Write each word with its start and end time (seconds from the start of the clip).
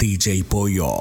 DJ 0.00 0.44
Pollo. 0.44 0.94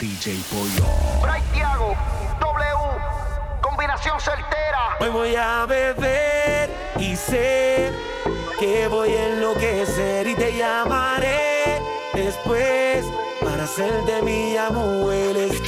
DJ 0.00 0.40
Pollo. 0.48 1.20
Bray 1.20 1.42
Thiago, 1.52 1.94
W, 2.40 3.60
combinación 3.60 4.18
certera. 4.18 4.96
Hoy 5.00 5.10
voy 5.10 5.36
a 5.36 5.66
beber 5.66 6.70
y 6.98 7.14
sé 7.14 7.92
que 8.58 8.88
voy 8.88 9.10
a 9.10 9.34
enloquecer 9.34 10.28
y 10.28 10.34
te 10.34 10.56
llamaré 10.56 11.82
después 12.14 13.04
para 13.44 13.64
hacer 13.64 13.92
de 14.06 14.22
mi 14.22 14.56
amor. 14.56 15.12
Es 15.36 15.60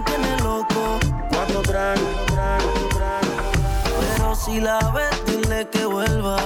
me 0.00 0.10
tiene 0.10 0.36
loco. 0.38 0.98
Cuatro 1.30 1.62
tragos. 1.62 2.02
Pero 4.00 4.34
si 4.34 4.60
la 4.60 4.78
ves, 4.94 5.24
dile 5.26 5.68
que 5.68 5.84
vuelva. 5.84 6.36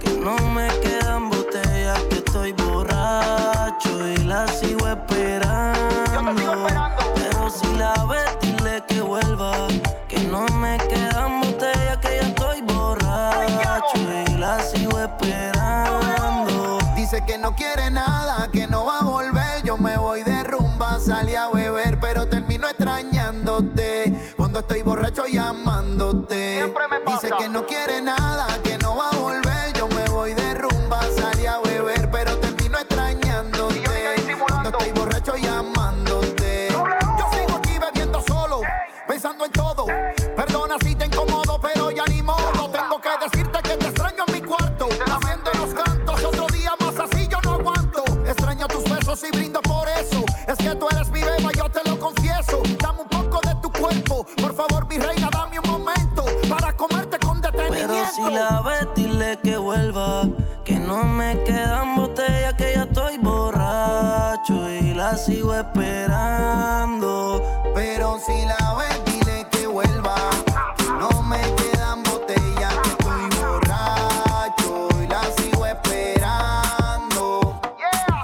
Que 0.00 0.10
no 0.10 0.36
me 0.50 0.68
quedan 0.80 1.30
botellas, 1.30 2.00
que 2.08 2.16
estoy 2.16 2.52
borracho 2.52 4.08
y 4.08 4.16
la 4.18 4.46
sigo 4.48 4.88
esperando. 4.88 5.78
Yo 6.12 6.34
te 6.34 6.40
sigo 6.40 6.52
esperando. 6.52 7.02
Pero 7.14 7.50
si 7.50 7.74
la 7.76 7.92
ves, 8.06 8.38
dile 8.40 8.82
que 8.88 9.00
vuelva. 9.00 9.68
Que 10.08 10.20
no 10.20 10.46
me 10.58 10.78
quedan 10.78 11.40
botellas, 11.40 11.98
que 11.98 12.16
ya 12.20 12.28
estoy 12.28 12.62
borracho 12.62 13.98
y 14.26 14.32
la 14.38 14.60
sigo 14.62 14.98
esperando. 14.98 16.78
Dice 16.96 17.24
que 17.26 17.38
no 17.38 17.54
quiere 17.54 17.90
nada, 17.90 18.43
llamándote. 25.34 26.56
Siempre 26.56 26.88
me 26.88 27.00
pasa. 27.00 27.26
Dice 27.26 27.36
que 27.38 27.48
no 27.48 27.66
quiere 27.66 28.00
nada, 28.00 28.46
esperando. 65.66 67.42
Pero 67.74 68.18
si 68.24 68.44
la 68.46 68.74
ves, 68.78 69.04
dile 69.04 69.46
que 69.50 69.66
vuelva. 69.66 70.14
No 70.98 71.22
me 71.22 71.40
quedan 71.56 72.02
botellas, 72.02 72.74
que 72.82 72.90
estoy 72.90 73.28
borracho 73.40 74.88
y 75.02 75.06
la 75.06 75.22
sigo 75.36 75.66
esperando. 75.66 77.60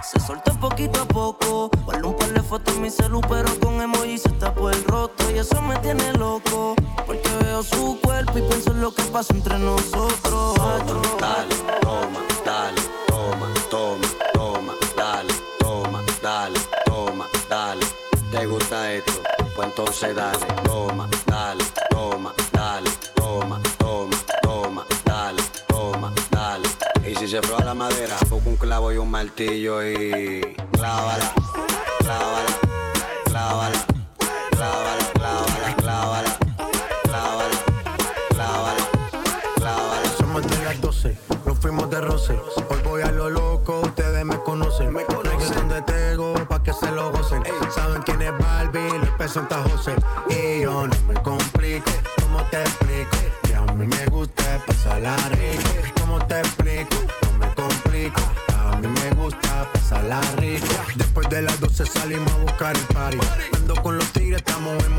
Se 0.03 0.21
suelta 0.21 0.53
poquito 0.55 1.03
a 1.03 1.05
poco. 1.07 1.71
Guardo 1.85 2.09
un 2.09 2.17
par 2.17 2.33
de 2.33 2.43
fotos 2.43 2.75
en 2.75 2.83
mi 2.83 2.91
celu, 2.91 3.21
pero 3.23 3.49
con 3.61 3.81
emoji 3.81 4.19
se 4.19 4.31
tapó 4.31 4.71
el 4.71 4.85
roto. 4.85 5.31
Y 5.31 5.39
eso 5.39 5.61
me 5.63 5.77
tiene 5.79 6.13
loco. 6.15 6.75
Porque 7.07 7.31
veo 7.43 7.63
su 7.63 7.99
cuerpo 8.03 8.39
y 8.39 8.43
pienso 8.43 8.71
en 8.71 8.81
lo 8.81 8.93
que 8.93 9.03
pasa 9.05 9.33
entre 9.35 9.59
nosotros. 9.59 10.55
Dale, 19.91 20.47
toma, 20.63 21.09
dale, 21.27 21.65
toma, 21.91 22.33
dale, 22.53 22.91
toma, 23.17 23.61
toma, 23.77 24.17
toma, 24.43 24.87
dale, 25.05 25.43
toma, 25.67 26.13
dale. 26.31 26.69
Y 27.05 27.15
si 27.17 27.27
se 27.27 27.41
prueba 27.41 27.65
la 27.65 27.75
madera, 27.75 28.17
busca 28.29 28.49
un 28.49 28.57
clavo 28.57 28.93
y 28.93 28.99
un 28.99 29.11
martillo 29.11 29.83
y 29.83 30.57
clávala, 30.73 31.33
clávala, 31.99 32.53
clávala, 33.25 33.87
clávala, 34.53 35.05
clávala, 35.13 35.75
clávala, 35.77 36.37
clávala, 37.03 37.59
clávala, 38.31 38.83
clávala. 39.59 40.09
Somos 40.19 40.43
de 40.47 40.65
las 40.65 40.81
12, 40.81 41.19
nos 41.45 41.59
fuimos 41.59 41.91
de 41.91 42.01
roce. 42.01 42.39
Presenta 49.41 49.71
José. 49.71 49.95
Y 50.29 50.63
yo 50.63 50.87
no 50.87 50.95
me 51.09 51.15
complico, 51.23 51.91
¿cómo 52.21 52.43
te 52.51 52.61
explico? 52.61 53.17
Que 53.43 53.55
a 53.55 53.63
mí 53.73 53.87
me 53.87 54.07
gusta 54.07 54.63
pasarla 54.67 55.17
rico. 55.31 55.71
¿Cómo 55.99 56.19
te 56.27 56.41
explico? 56.41 56.97
No 57.23 57.39
me 57.39 57.55
complico. 57.55 58.21
A 58.59 58.77
mí 58.77 58.89
me 58.89 59.11
gusta 59.15 59.67
pasarla 59.73 60.21
rico. 60.37 60.67
Después 60.95 61.31
de 61.31 61.41
las 61.43 61.59
12 61.59 61.87
salimos 61.87 62.31
a 62.33 62.37
buscar 62.37 62.77
el 62.77 62.85
party. 62.95 63.19
Ando 63.55 63.83
con 63.83 63.97
los 63.97 64.13
tigres, 64.13 64.43
estamos 64.47 64.85
en 64.85 64.93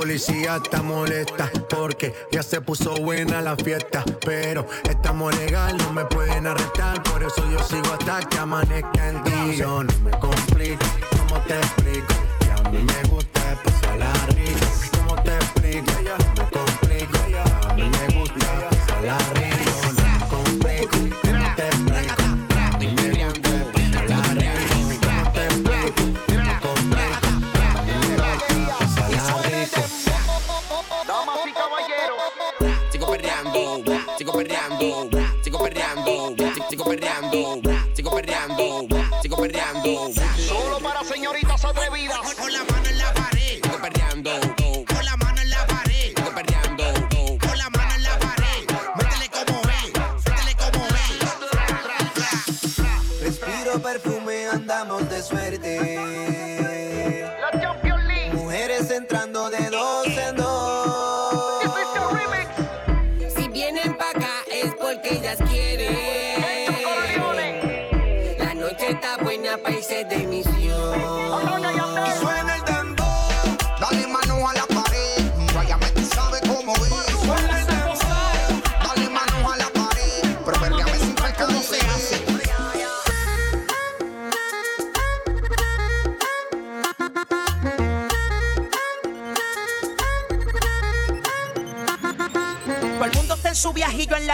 policía 0.00 0.56
está 0.56 0.82
molesta 0.82 1.50
porque 1.68 2.14
ya 2.32 2.42
se 2.42 2.62
puso 2.62 2.94
buena 2.94 3.42
la 3.42 3.54
fiesta. 3.54 4.02
Pero 4.24 4.66
estamos 4.88 5.36
legal, 5.36 5.76
no 5.76 5.92
me 5.92 6.06
pueden 6.06 6.46
arrestar. 6.46 7.02
Por 7.02 7.22
eso 7.22 7.44
yo 7.50 7.62
sigo 7.62 7.92
hasta 7.92 8.26
que 8.26 8.38
amanezca 8.38 9.08
en 9.10 9.22
ti. 9.22 9.56
Yo 9.58 9.84
no 9.84 9.92
me 10.02 10.10
complico, 10.12 10.86
¿cómo 11.18 11.38
te 11.42 11.54
explico? 11.54 12.14
Que 12.40 12.50
a 12.50 12.70
mí 12.70 12.78
me 12.82 13.08
gusta 13.10 13.40
pasarla 13.62 14.10
rico. 14.28 14.66
¿Cómo 14.96 15.22
te 15.22 15.34
explico? 15.34 16.29
Perreando. 39.82 40.22
Solo 40.48 40.78
para 40.80 41.04
señoritas 41.04 41.64
atrevidas. 41.64 42.34
Con 42.34 42.52
la 42.52 42.64
mano 42.64 42.88
en 42.88 42.98
la 42.98 43.14
pared, 43.14 43.60
perreando. 43.82 44.30
Con 44.86 45.04
la 45.04 45.16
mano 45.16 45.40
en 45.40 45.50
la 45.50 45.66
pared, 45.66 46.14
perreando. 46.34 46.84
Con 47.38 47.58
la 47.58 47.70
mano 47.70 47.94
en 47.94 48.02
la 48.02 48.18
pared, 48.18 48.66
métele 48.96 49.28
como 49.30 49.62
ve, 49.62 49.92
métele 50.26 50.54
como 50.56 50.80
ve. 50.88 51.04
Respiro 53.24 53.82
perfume, 53.82 54.46
andamos 54.46 55.08
de 55.08 55.22
suerte. 55.22 56.39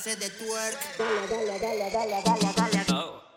hacer 0.00 0.18
de 0.18 0.30
twerk. 0.30 0.78
Dale, 0.96 1.26
dale, 1.28 1.58
dale, 1.60 1.90
dale, 1.92 2.22
dale, 2.24 2.84
dale. 2.86 3.00
Oh. 3.00 3.29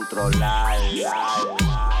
controlar. 0.00 0.78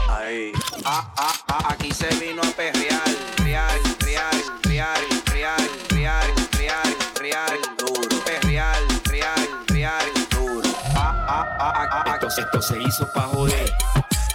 Ay. 0.08 0.52
Ah, 0.84 1.04
ah, 1.16 1.34
ah, 1.48 1.68
aquí 1.70 1.92
se 1.92 2.08
vino 2.16 2.40
a 2.42 2.50
perrear, 2.56 3.10
real, 3.44 3.80
real, 4.00 4.38
real, 4.64 5.02
real, 5.32 5.60
real, 5.90 6.28
real, 6.56 6.88
real, 7.20 7.58
duro, 7.76 8.16
perrear, 8.24 8.80
real, 9.04 9.44
real, 9.68 10.06
duro. 10.30 10.70
Ah, 10.96 11.12
ah, 11.28 11.46
ah, 11.58 11.74
ah, 11.76 12.04
ah. 12.06 12.14
Esto, 12.14 12.28
esto 12.40 12.62
se 12.62 12.82
hizo 12.82 13.06
pa 13.12 13.22
joder, 13.32 13.70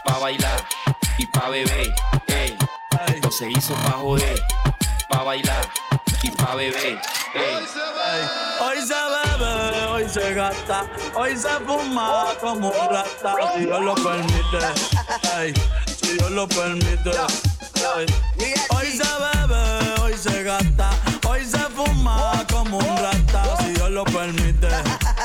pa 0.04 0.20
bailar 0.20 0.66
y 1.18 1.26
pa 1.26 1.50
beber, 1.50 1.94
ey. 2.28 2.58
Esto 3.08 3.32
se 3.32 3.50
hizo 3.50 3.74
pa 3.74 3.98
joder, 3.98 4.40
pa 5.10 5.24
bailar 5.24 5.66
y 6.22 6.30
pa 6.32 6.56
beber, 6.56 7.00
ey. 7.34 7.56
Hoy 7.58 7.66
se 7.66 7.80
bebe. 7.80 8.30
Hoy 8.62 8.78
se 8.86 8.94
bebe 8.94 9.85
y 10.06 10.10
se 10.10 10.34
gasta. 10.34 10.86
Hoy 11.16 11.36
se 11.38 11.50
fuma 11.66 12.25
como 12.40 12.69
un 12.69 12.90
rata. 12.90 13.36
Si 13.54 13.66
Dios 13.66 13.81
lo 13.81 13.96
permite, 13.96 14.57
ay, 15.36 15.54
si 15.86 16.13
Dios 16.13 16.31
lo 16.31 16.48
permite. 16.48 17.12
Ay. 17.96 18.06
Hoy 18.69 18.88
se 18.88 19.04
bebe, 19.04 20.02
hoy 20.02 20.13
se 20.18 20.44
gasta. 20.44 20.90
Hoy 21.28 21.46
se 21.46 21.60
fuma 21.75 22.44
como 22.52 22.78
un 22.78 22.98
rata. 22.98 23.57
Si 23.60 23.74
Dios 23.74 23.92
lo 23.92 24.04
permite, 24.06 24.68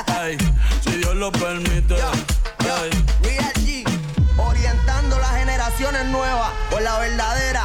ay, 0.07 0.37
si 0.83 0.91
Dios 0.93 1.15
lo 1.15 1.31
permite. 1.33 1.97
Ay. 2.61 2.91
orientando 4.39 5.19
las 5.19 5.37
generaciones 5.37 6.07
nuevas 6.07 6.51
por 6.71 6.83
la 6.83 6.99
verdadera 6.99 7.65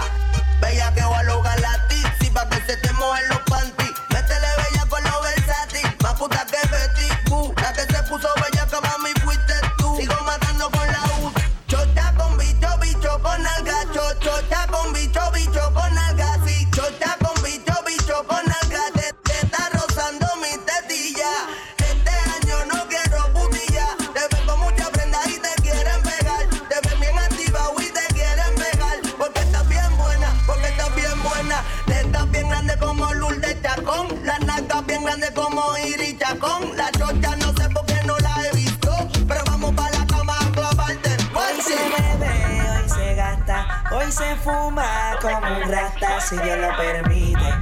como 45.25 45.57
un 45.57 45.71
rata 45.71 46.21
si 46.21 46.37
Dios 46.37 46.59
lo 46.59 46.77
permite. 46.77 47.53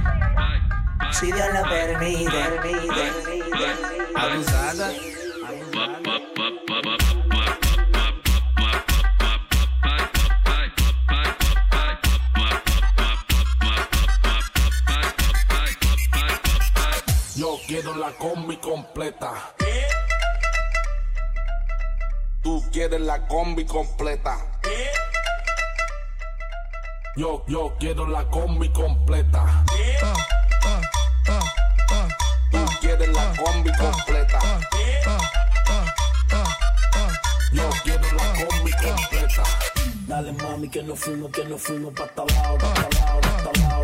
Si 1.12 1.32
Dios 1.32 1.48
lo 1.54 1.62
permite, 1.62 2.30
permite. 2.30 3.12
Abusada. 4.14 4.92
Yo 17.36 17.58
quiero 17.66 17.96
la 17.96 18.10
combi 18.12 18.58
completa. 18.58 19.32
Tú 22.42 22.62
quieres 22.70 23.00
la 23.00 23.26
combi 23.26 23.64
completa. 23.64 24.53
Yo, 27.16 27.44
yo 27.46 27.72
quiero 27.78 28.08
la 28.08 28.28
combi 28.28 28.68
completa. 28.70 29.64
Tú 32.50 32.58
quieres 32.80 33.08
la 33.08 33.32
combi 33.36 33.70
completa. 33.70 34.40
Yo 37.52 37.70
quiero 37.84 38.02
la 38.16 38.32
combi 38.32 38.72
completa. 38.72 39.42
Dale 40.08 40.32
mami 40.32 40.68
que 40.68 40.82
no 40.82 40.96
fuimos, 40.96 41.30
que 41.30 41.44
no 41.44 41.56
fuimos 41.56 41.94
pa' 41.94 42.10
abajo, 42.16 42.58
pa' 42.58 42.66
abajo, 42.66 43.20
pa' 43.20 43.66
abajo. 43.66 43.83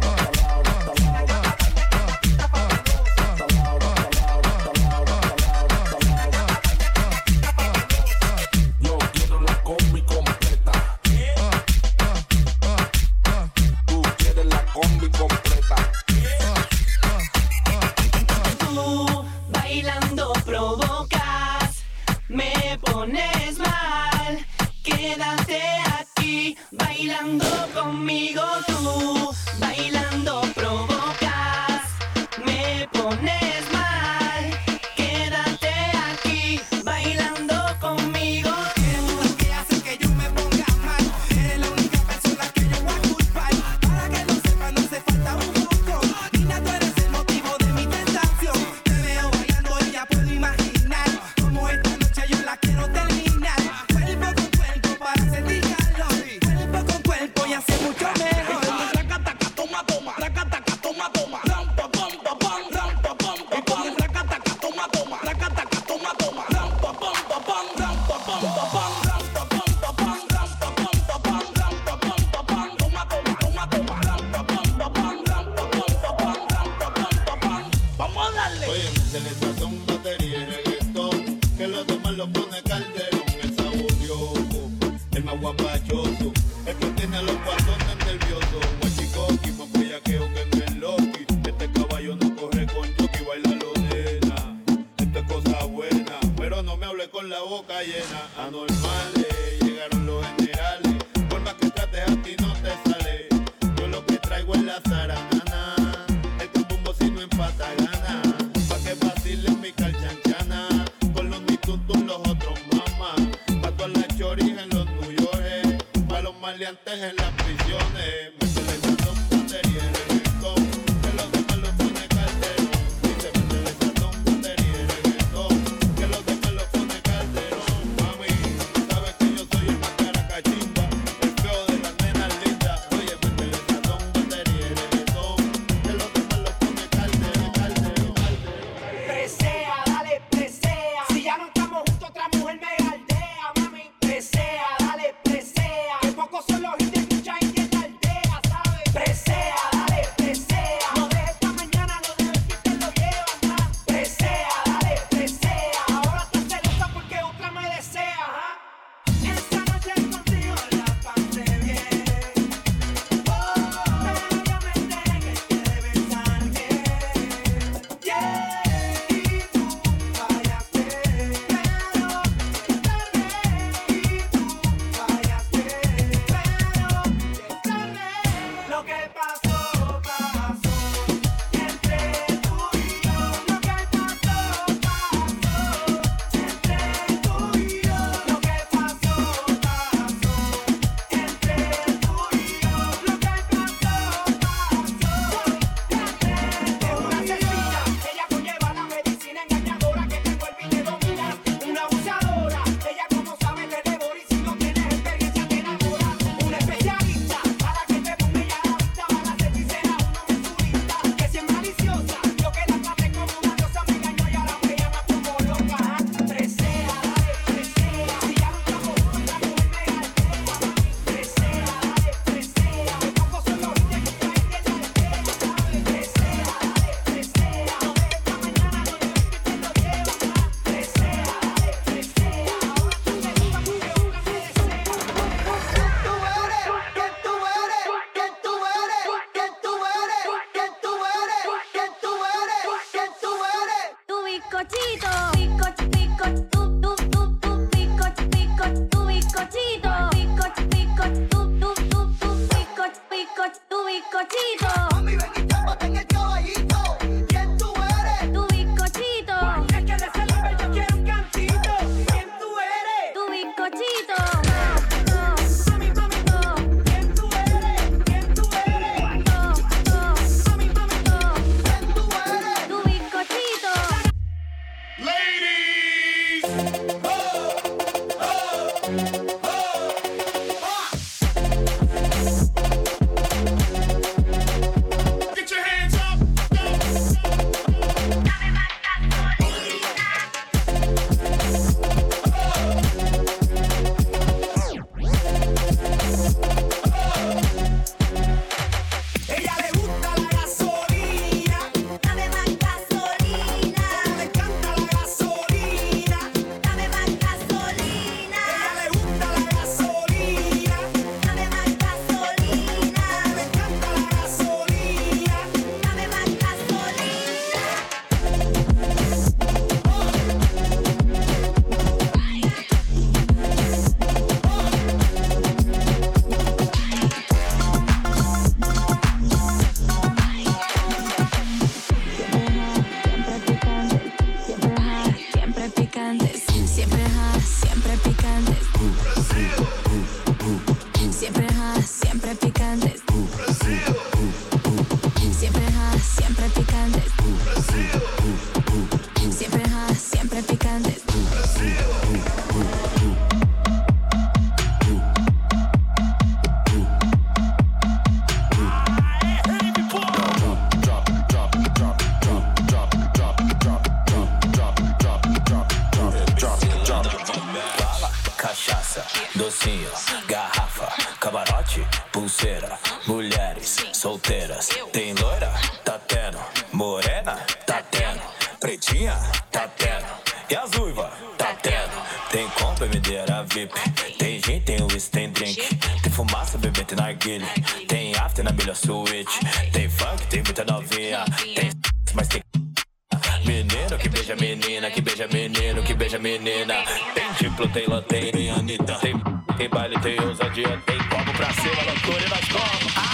Que 394.00 394.08
beija 394.08 394.34
menina, 394.36 394.90
que 394.90 395.00
beija 395.02 395.28
menino, 395.28 395.82
que 395.82 395.94
beija 395.94 396.18
menina. 396.18 396.74
Tem 397.14 397.32
diplo, 397.38 397.68
tem 397.68 397.86
lantém, 397.86 398.32
tem 398.32 398.50
Anitta. 398.50 398.94
Tem, 398.94 399.14
tem 399.56 399.68
baile, 399.68 399.98
tem 400.00 400.20
ousadia, 400.20 400.82
tem 400.86 400.98
copo 401.08 401.32
pra 401.36 401.52
cima, 401.52 401.82
loucura 401.84 402.24
e 402.24 402.30
nós 402.30 402.48
como. 402.48 403.09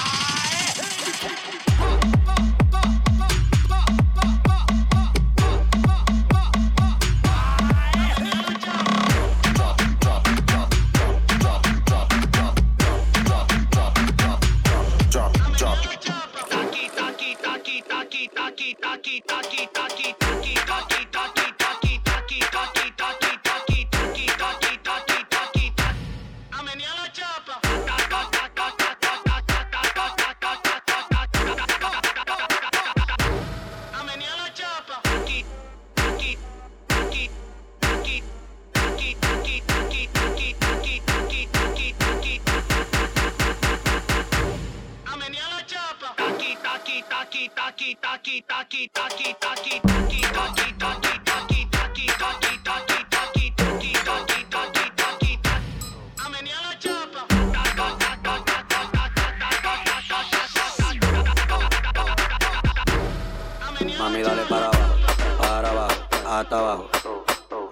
Mami, 63.98 64.22
dale 64.22 64.44
para 64.46 64.66
abajo, 64.66 64.94
para 65.38 65.70
abajo, 65.70 65.94
hasta 66.26 66.58
abajo. 66.58 66.90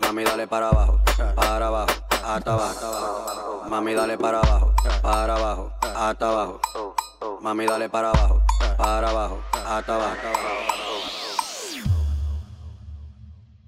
Mami, 0.01 0.25
dale 0.25 0.47
para 0.47 0.69
abajo, 0.69 1.01
para 1.35 1.67
abajo, 1.67 1.95
hasta 2.25 2.53
abajo. 2.53 3.65
Mami, 3.69 3.95
dale 3.95 4.19
para 4.19 4.41
abajo, 4.41 4.75
para 5.03 5.35
abajo, 5.37 5.73
hasta 5.97 6.29
abajo. 6.29 6.61
Mami, 7.41 7.67
dale 7.67 7.89
para 7.89 8.11
abajo, 8.11 8.44
para 8.77 9.11
abajo, 9.11 9.43
hasta 9.53 9.95
abajo. 9.95 10.17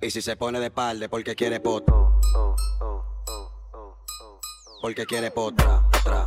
Y 0.01 0.11
si 0.11 0.23
se 0.23 0.37
pone 0.37 0.61
de 0.61 0.71
palde 0.71 1.09
porque 1.09 1.35
quiere 1.35 1.61
poto. 1.61 2.21
Porque 4.81 5.07
quiere 5.07 5.31
potra, 5.31 5.83
tra, 6.05 6.27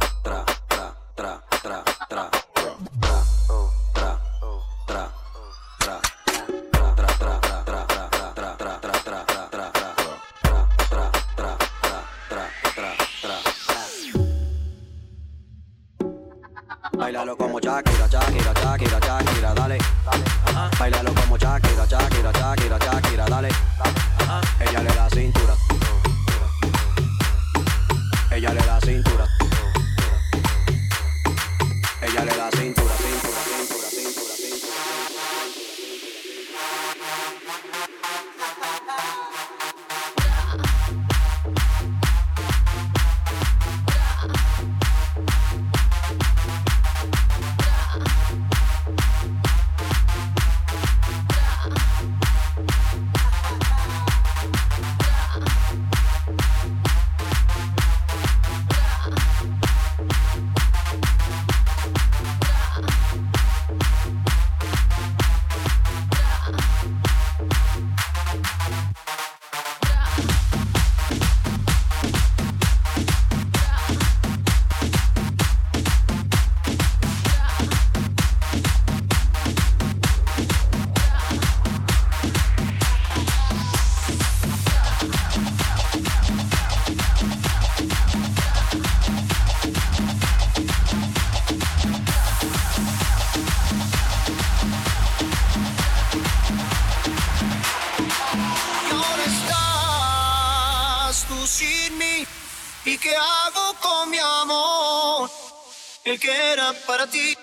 El 106.09 106.19
que 106.19 106.31
era 106.53 106.73
para 106.87 107.05
ti 107.05 107.37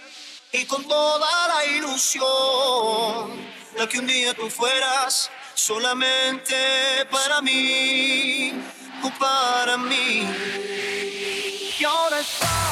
y 0.50 0.64
con 0.64 0.83
toda 0.88 1.29
la 1.46 1.64
ilusión. 1.66 2.26
La 3.76 3.88
que 3.88 4.00
un 4.00 4.09
día 4.09 4.35
tú 4.35 4.50
fueras 4.50 5.31
solamente 5.55 7.07
para 7.09 7.40
mí 7.42 8.52
o 9.05 9.11
para 9.20 9.76
mí. 9.76 10.26
Y 11.79 11.85
ahora 11.85 12.18
estás. 12.18 12.65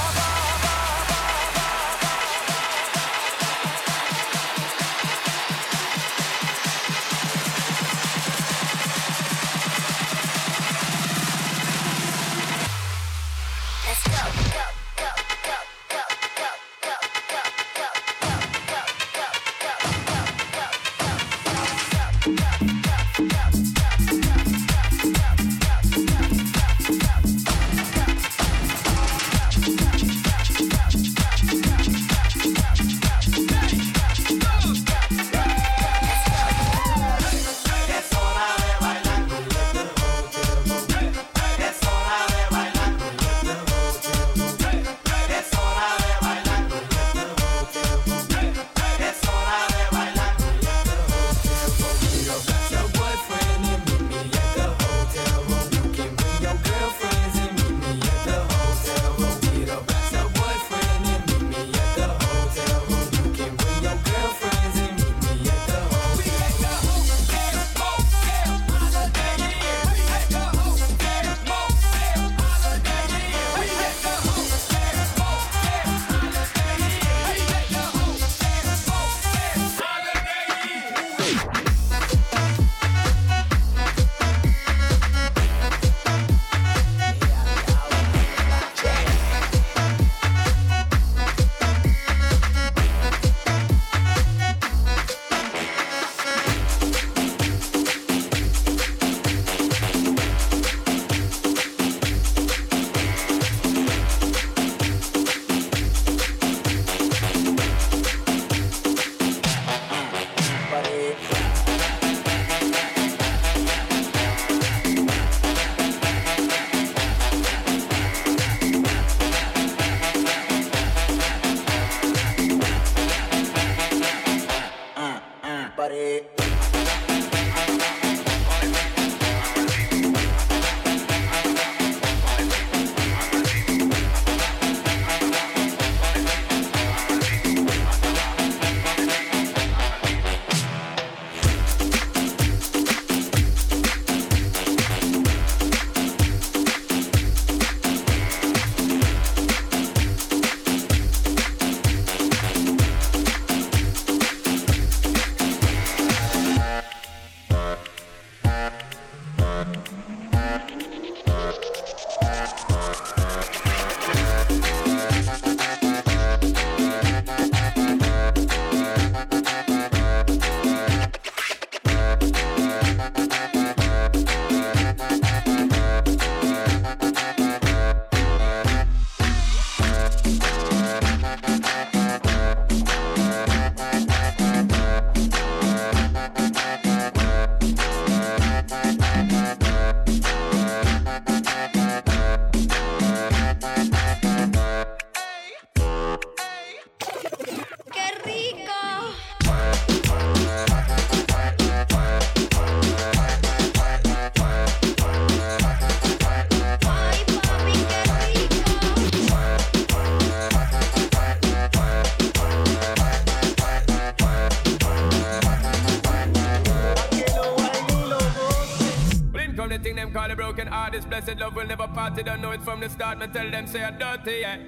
this 221.04 221.22
blessed 221.24 221.40
love 221.40 221.56
will 221.56 221.66
never 221.66 221.88
part. 221.88 222.14
They 222.14 222.22
don't 222.22 222.40
know 222.40 222.52
it 222.52 222.62
from 222.62 222.80
the 222.80 222.88
start. 222.88 223.18
Me 223.18 223.26
tell 223.26 223.50
them 223.50 223.66
say 223.66 223.82
I'm 223.82 223.98
dirty, 223.98 224.38
yeah. 224.40 224.58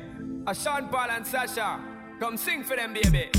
I 0.46 0.53
Sean 0.53 0.88
Paul 0.88 1.11
and 1.11 1.27
Sasha, 1.27 1.81
come 2.20 2.37
sing 2.37 2.62
for 2.62 2.77
them, 2.77 2.94
baby. 2.94 3.36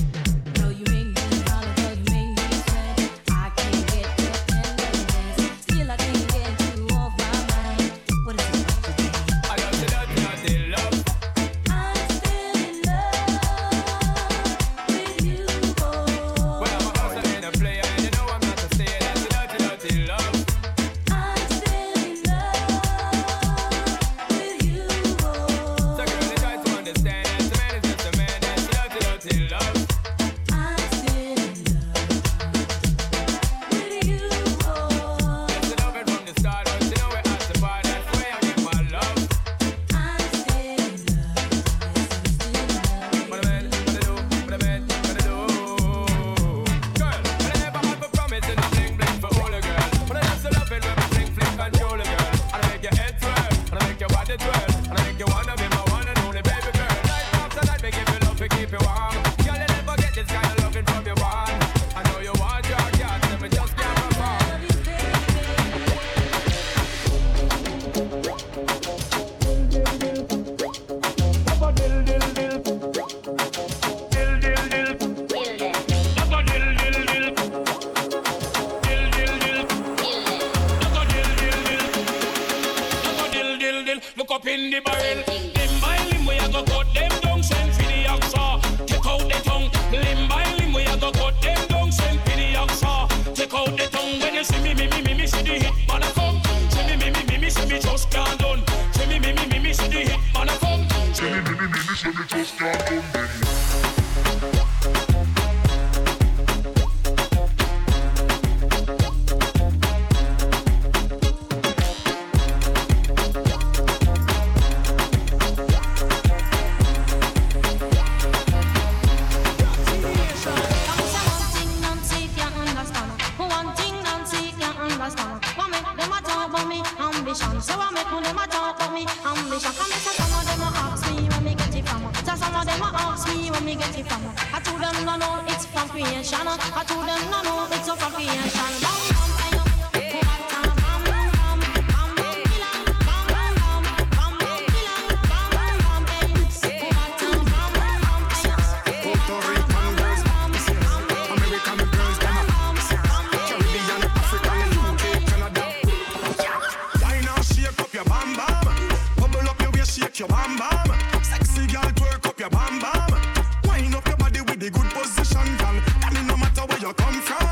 you 166.87 166.93
come 166.93 167.21
from? 167.21 167.46